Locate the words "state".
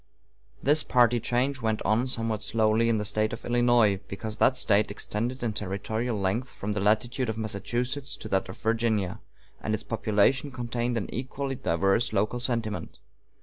3.05-3.33, 4.57-4.89